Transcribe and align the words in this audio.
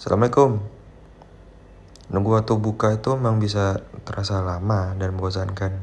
Assalamualaikum. 0.00 0.64
Nunggu 2.08 2.32
waktu 2.32 2.56
buka 2.56 2.96
itu 2.96 3.12
memang 3.20 3.36
bisa 3.36 3.84
terasa 4.08 4.40
lama 4.40 4.96
dan 4.96 5.12
membosankan. 5.12 5.76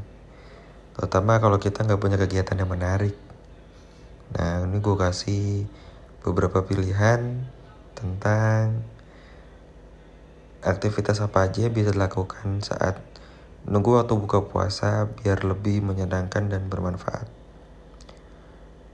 Terutama 0.98 1.38
kalau 1.38 1.62
kita 1.62 1.86
nggak 1.86 2.02
punya 2.02 2.18
kegiatan 2.18 2.58
yang 2.58 2.66
menarik. 2.66 3.14
Nah, 4.34 4.66
ini 4.66 4.82
gue 4.82 4.98
kasih 4.98 5.70
beberapa 6.26 6.66
pilihan 6.66 7.46
tentang 7.94 8.82
aktivitas 10.66 11.22
apa 11.22 11.54
aja 11.54 11.70
yang 11.70 11.78
bisa 11.78 11.94
dilakukan 11.94 12.66
saat 12.66 12.98
nunggu 13.70 14.02
waktu 14.02 14.18
buka 14.18 14.50
puasa 14.50 15.14
biar 15.22 15.46
lebih 15.46 15.86
menyenangkan 15.86 16.50
dan 16.50 16.66
bermanfaat. 16.74 17.30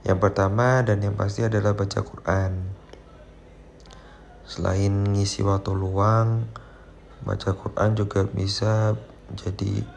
Yang 0.03 0.19
pertama 0.19 0.83
dan 0.83 0.99
yang 0.99 1.15
pasti 1.15 1.47
adalah 1.47 1.71
baca 1.71 2.03
Quran. 2.03 2.82
Selain 4.44 4.91
ngisi 5.16 5.39
waktu 5.39 5.71
luang, 5.71 6.51
baca 7.24 7.56
Quran 7.56 7.96
juga 7.96 8.28
bisa 8.28 9.00
jadi 9.39 9.88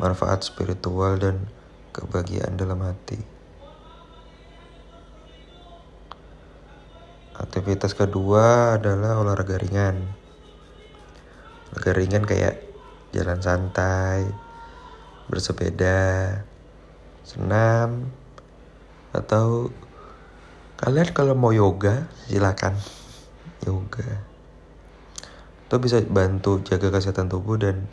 manfaat 0.00 0.40
spiritual 0.40 1.20
dan 1.20 1.52
kebahagiaan 1.92 2.56
dalam 2.56 2.80
hati. 2.80 3.20
Aktivitas 7.36 7.92
kedua 7.92 8.80
adalah 8.80 9.20
olahraga 9.20 9.60
ringan. 9.60 10.16
Olahraga 11.70 11.92
ringan 11.92 12.24
kayak 12.24 12.64
jalan 13.12 13.38
santai, 13.44 14.24
bersepeda, 15.28 16.40
senam, 17.22 18.08
atau 19.12 19.68
kalian 20.80 21.12
kalau 21.12 21.36
mau 21.36 21.52
yoga 21.52 22.08
silakan 22.24 22.74
yoga. 23.66 24.22
Itu 25.68 25.76
bisa 25.82 26.00
bantu 26.04 26.64
jaga 26.64 26.92
kesehatan 26.92 27.28
tubuh 27.28 27.60
dan 27.60 27.88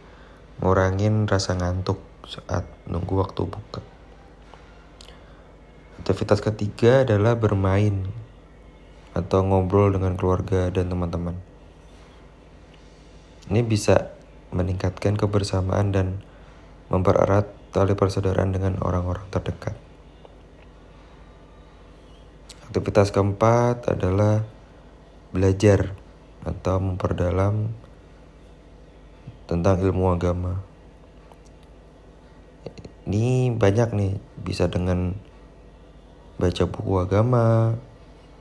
ngurangin 0.63 1.27
rasa 1.27 1.57
ngantuk 1.59 1.99
saat 2.25 2.65
nunggu 2.87 3.13
waktu 3.19 3.41
buka. 3.45 3.81
Aktivitas 6.01 6.39
ketiga 6.39 7.03
adalah 7.03 7.35
bermain 7.35 8.07
atau 9.15 9.41
ngobrol 9.41 9.95
dengan 9.95 10.19
keluarga 10.19 10.69
dan 10.69 10.91
teman-teman. 10.91 11.39
Ini 13.47 13.61
bisa 13.63 14.11
meningkatkan 14.51 15.19
kebersamaan 15.19 15.91
dan 15.93 16.07
mempererat 16.89 17.49
tali 17.75 17.91
persaudaraan 17.91 18.55
dengan 18.55 18.79
orang-orang 18.79 19.27
terdekat. 19.29 19.75
Aktivitas 22.71 23.11
keempat 23.11 23.87
adalah 23.91 24.43
belajar 25.35 25.91
atau 26.47 26.79
memperdalam 26.79 27.75
tentang 29.51 29.83
ilmu 29.83 30.15
agama. 30.15 30.63
Ini 33.05 33.51
banyak 33.53 33.91
nih, 33.91 34.13
bisa 34.41 34.71
dengan 34.71 35.13
baca 36.39 36.63
buku 36.65 36.93
agama, 37.03 37.75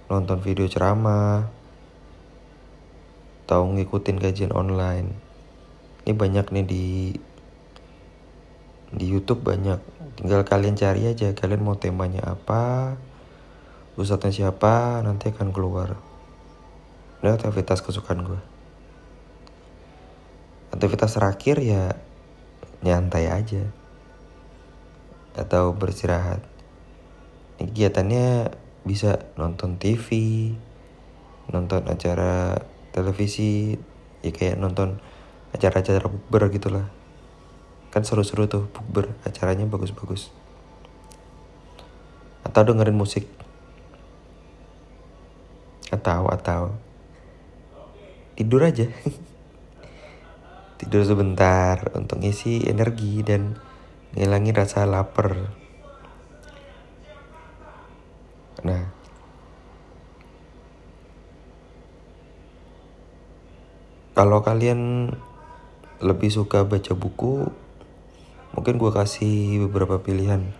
nonton 0.06 0.38
video 0.40 0.70
ceramah, 0.70 1.50
atau 3.44 3.66
ngikutin 3.68 4.16
kajian 4.22 4.54
online. 4.54 5.12
Ini 6.06 6.12
banyak 6.14 6.46
nih 6.54 6.64
di 6.64 6.86
di 8.94 9.06
YouTube 9.10 9.42
banyak. 9.42 9.82
Tinggal 10.14 10.46
kalian 10.46 10.78
cari 10.78 11.10
aja 11.10 11.34
kalian 11.34 11.66
mau 11.66 11.76
temanya 11.76 12.22
apa, 12.38 12.94
ustadznya 13.98 14.32
siapa, 14.48 15.02
nanti 15.02 15.28
akan 15.34 15.50
keluar. 15.52 16.13
Ini 17.24 17.40
aktivitas 17.40 17.80
kesukaan 17.80 18.20
gue. 18.20 18.36
Aktivitas 20.76 21.16
terakhir 21.16 21.56
ya 21.56 21.96
nyantai 22.84 23.32
aja. 23.32 23.64
Atau 25.32 25.72
beristirahat. 25.72 26.44
Ini 27.56 27.72
kegiatannya 27.72 28.52
bisa 28.84 29.24
nonton 29.40 29.80
TV, 29.80 30.04
nonton 31.48 31.88
acara 31.88 32.60
televisi, 32.92 33.72
ya 34.20 34.28
kayak 34.28 34.60
nonton 34.60 35.00
acara-acara 35.56 36.04
bukber 36.04 36.52
gitulah. 36.52 36.92
Kan 37.88 38.04
seru-seru 38.04 38.52
tuh 38.52 38.68
bukber, 38.68 39.16
acaranya 39.24 39.64
bagus-bagus. 39.64 40.28
Atau 42.44 42.68
dengerin 42.68 43.00
musik. 43.00 43.24
Atau 45.88 46.28
atau 46.28 46.84
tidur 48.54 48.70
aja. 48.70 48.86
Tidur 50.78 51.02
sebentar 51.02 51.90
untuk 51.98 52.22
ngisi 52.22 52.70
energi 52.70 53.18
dan 53.26 53.58
ngilangi 54.14 54.54
rasa 54.54 54.86
lapar. 54.86 55.50
Nah. 58.62 58.94
Kalau 64.14 64.38
kalian 64.46 65.10
lebih 65.98 66.30
suka 66.30 66.62
baca 66.62 66.94
buku 66.94 67.50
mungkin 68.54 68.78
gue 68.78 68.90
kasih 68.94 69.66
beberapa 69.66 69.98
pilihan 69.98 70.54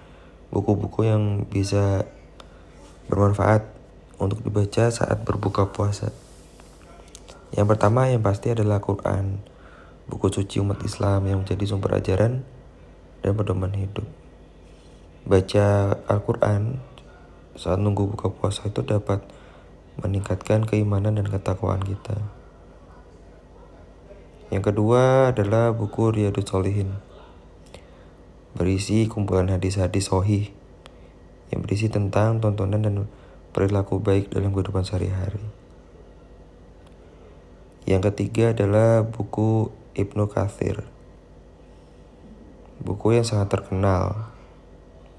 buku-buku 0.50 1.06
yang 1.06 1.46
bisa 1.46 2.10
bermanfaat 3.06 3.62
untuk 4.18 4.42
dibaca 4.42 4.90
saat 4.90 5.22
berbuka 5.22 5.70
puasa 5.70 6.10
yang 7.54 7.70
pertama 7.70 8.10
yang 8.10 8.18
pasti 8.18 8.50
adalah 8.50 8.82
Quran, 8.82 9.38
buku 10.10 10.26
suci 10.26 10.58
umat 10.58 10.82
Islam 10.82 11.30
yang 11.30 11.46
menjadi 11.46 11.64
sumber 11.70 11.94
ajaran 12.02 12.42
dan 13.22 13.32
pedoman 13.38 13.70
hidup. 13.72 14.04
Baca 15.24 15.96
Al-Quran 16.10 16.82
saat 17.54 17.78
nunggu 17.78 18.10
buka 18.10 18.28
puasa 18.34 18.66
itu 18.66 18.82
dapat 18.82 19.22
meningkatkan 20.02 20.66
keimanan 20.66 21.14
dan 21.14 21.30
ketakwaan 21.30 21.80
kita. 21.80 22.18
Yang 24.50 24.74
kedua 24.74 25.30
adalah 25.30 25.70
buku 25.70 26.10
Riyadus 26.10 26.50
Solihin. 26.50 26.98
Berisi 28.58 29.06
kumpulan 29.06 29.50
hadis-hadis 29.50 30.10
sohih 30.10 30.50
yang 31.54 31.62
berisi 31.62 31.86
tentang 31.86 32.42
tontonan 32.42 32.82
dan 32.82 32.94
perilaku 33.54 34.02
baik 34.02 34.34
dalam 34.34 34.50
kehidupan 34.50 34.82
sehari-hari. 34.82 35.63
Yang 37.84 38.12
ketiga 38.12 38.56
adalah 38.56 39.04
buku 39.04 39.68
Ibnu 39.92 40.24
Kathir. 40.32 40.88
Buku 42.80 43.12
yang 43.12 43.28
sangat 43.28 43.52
terkenal, 43.52 44.32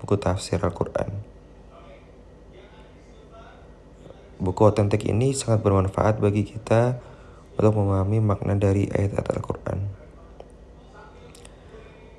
buku 0.01 0.17
tafsir 0.17 0.57
Al-Quran. 0.57 1.13
Buku 4.41 4.61
otentik 4.65 5.05
ini 5.05 5.37
sangat 5.37 5.61
bermanfaat 5.61 6.17
bagi 6.17 6.41
kita 6.41 6.97
untuk 7.53 7.85
memahami 7.85 8.19
makna 8.19 8.57
dari 8.57 8.89
ayat-ayat 8.89 9.29
Al-Quran. 9.37 9.79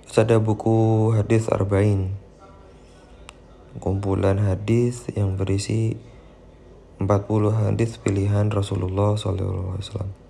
Terus 0.07 0.19
ada 0.23 0.39
buku 0.39 1.11
hadis 1.19 1.51
Arba'in, 1.51 2.15
kumpulan 3.83 4.39
hadis 4.39 5.11
yang 5.13 5.35
berisi 5.35 5.99
40 7.03 7.11
hadis 7.51 7.99
pilihan 7.99 8.47
Rasulullah 8.49 9.19
SAW. 9.19 10.26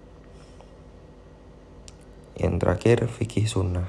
Yang 2.37 2.55
terakhir 2.61 2.97
fikih 3.09 3.49
sunnah 3.49 3.89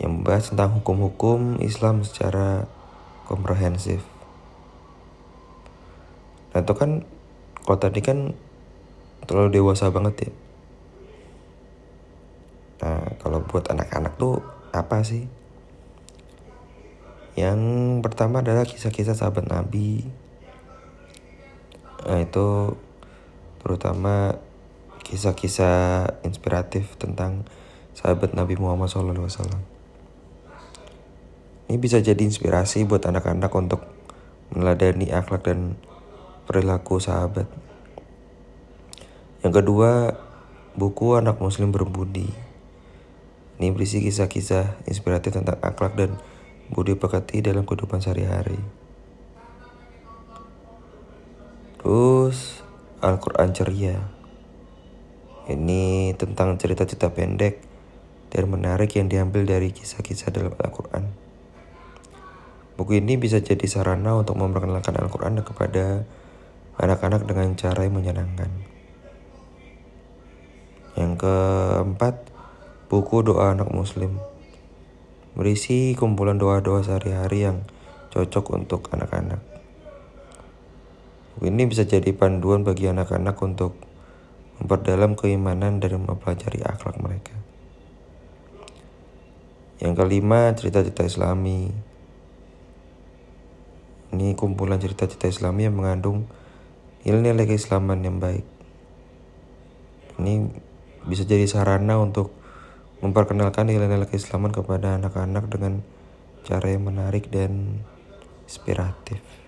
yang 0.00 0.20
membahas 0.20 0.50
tentang 0.50 0.80
hukum-hukum 0.80 1.62
Islam 1.62 2.02
secara 2.02 2.66
komprehensif. 3.24 4.02
Nah 6.52 6.60
itu 6.60 6.74
kan 6.76 7.06
kalau 7.64 7.78
tadi 7.80 8.00
kan 8.04 8.36
terlalu 9.24 9.60
dewasa 9.60 9.88
banget 9.88 10.28
ya. 10.28 10.32
Nah 12.84 13.16
kalau 13.22 13.40
buat 13.46 13.70
anak-anak 13.70 14.18
tuh 14.20 14.44
apa 14.74 15.00
sih? 15.06 15.24
Yang 17.34 17.60
pertama 18.06 18.44
adalah 18.44 18.62
kisah-kisah 18.68 19.18
sahabat 19.18 19.48
Nabi. 19.50 20.06
Nah 22.04 22.18
itu 22.20 22.76
terutama 23.64 24.36
kisah-kisah 25.04 26.08
inspiratif 26.24 26.96
tentang 26.96 27.44
sahabat 27.94 28.32
Nabi 28.32 28.56
Muhammad 28.56 28.88
SAW. 28.90 29.28
Ini 31.68 31.76
bisa 31.80 32.00
jadi 32.00 32.18
inspirasi 32.18 32.84
buat 32.84 33.04
anak-anak 33.04 33.52
untuk 33.54 33.84
meneladani 34.52 35.12
akhlak 35.12 35.48
dan 35.48 35.76
perilaku 36.44 37.00
sahabat. 37.00 37.48
Yang 39.44 39.60
kedua, 39.60 39.90
buku 40.76 41.20
Anak 41.20 41.40
Muslim 41.40 41.72
Berbudi. 41.72 42.28
Ini 43.60 43.70
berisi 43.70 44.02
kisah-kisah 44.02 44.84
inspiratif 44.88 45.36
tentang 45.36 45.60
akhlak 45.62 45.94
dan 45.94 46.16
budi 46.72 46.96
pekerti 46.96 47.44
dalam 47.44 47.68
kehidupan 47.68 48.00
sehari-hari. 48.00 48.58
Terus 51.84 52.64
Al-Quran 53.04 53.52
Ceria. 53.52 54.13
Ini 55.44 56.16
tentang 56.16 56.56
cerita-cerita 56.56 57.12
pendek 57.12 57.60
dan 58.32 58.48
menarik 58.48 58.96
yang 58.96 59.12
diambil 59.12 59.44
dari 59.44 59.76
kisah-kisah 59.76 60.32
dalam 60.32 60.56
Al-Quran. 60.56 61.04
Buku 62.80 62.96
ini 62.96 63.20
bisa 63.20 63.44
jadi 63.44 63.62
sarana 63.68 64.16
untuk 64.16 64.40
memperkenalkan 64.40 64.96
Al-Quran 64.96 65.44
kepada 65.44 66.08
anak-anak 66.80 67.28
dengan 67.28 67.52
cara 67.60 67.84
yang 67.84 67.92
menyenangkan. 67.92 68.50
Yang 70.96 71.12
keempat, 71.22 72.24
buku 72.88 73.20
doa 73.20 73.52
anak 73.52 73.68
muslim. 73.68 74.16
Berisi 75.36 75.92
kumpulan 75.92 76.40
doa-doa 76.40 76.80
sehari-hari 76.80 77.44
yang 77.52 77.68
cocok 78.16 78.44
untuk 78.56 78.88
anak-anak. 78.96 79.44
Ini 81.44 81.62
bisa 81.68 81.84
jadi 81.84 82.16
panduan 82.16 82.64
bagi 82.64 82.88
anak-anak 82.88 83.36
untuk 83.44 83.76
memperdalam 84.62 85.18
keimanan 85.18 85.82
dan 85.82 86.04
mempelajari 86.04 86.62
akhlak 86.62 86.98
mereka. 87.02 87.34
Yang 89.82 89.94
kelima, 89.98 90.54
cerita-cerita 90.54 91.02
Islami. 91.02 91.74
Ini 94.14 94.38
kumpulan 94.38 94.78
cerita-cerita 94.78 95.26
Islami 95.26 95.66
yang 95.66 95.74
mengandung 95.74 96.30
nilai-nilai 97.02 97.50
keislaman 97.50 98.00
yang 98.00 98.22
baik. 98.22 98.46
Ini 100.22 100.48
bisa 101.04 101.26
jadi 101.26 101.44
sarana 101.44 101.98
untuk 101.98 102.30
memperkenalkan 103.04 103.68
nilai-nilai 103.68 104.08
keislaman 104.08 104.54
kepada 104.54 104.96
anak-anak 104.96 105.50
dengan 105.50 105.84
cara 106.46 106.70
yang 106.70 106.88
menarik 106.88 107.28
dan 107.28 107.82
inspiratif. 108.46 109.43